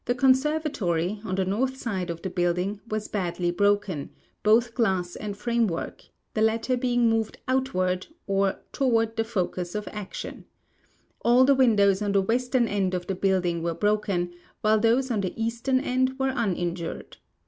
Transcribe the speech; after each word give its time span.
'file 0.07 0.15
conservatory, 0.15 1.21
on 1.23 1.35
the 1.35 1.45
north 1.45 1.77
side 1.77 2.09
of 2.09 2.23
the 2.23 2.29
building, 2.31 2.79
was 2.89 3.07
badly 3.07 3.51
broken, 3.51 4.09
both 4.41 4.73
glass 4.73 5.15
and 5.15 5.35
framewctrk, 5.35 6.09
the 6.33 6.41
latter 6.41 6.75
being 6.75 7.07
movi'd 7.07 7.37
out 7.47 7.65
248 7.65 7.65
THE 7.67 7.73
ABERRATION 7.75 8.15
OF 8.25 8.31
SOUND 8.31 8.37
ward, 8.37 8.55
or 8.55 8.61
toward 9.11 9.15
the 9.15 9.23
focus 9.23 9.75
of 9.75 9.87
action. 9.91 10.45
All 11.21 11.45
the 11.45 11.53
windows 11.53 12.01
on 12.01 12.13
the 12.13 12.21
western 12.23 12.67
end 12.67 12.95
of 12.95 13.05
the 13.05 13.13
building 13.13 13.61
were 13.61 13.75
broken, 13.75 14.31
while 14.61 14.79
those 14.79 15.11
on 15.11 15.21
the 15.21 15.39
eastern 15.39 15.79
end 15.79 16.17
were 16.17 16.33
uninjured. 16.35 17.17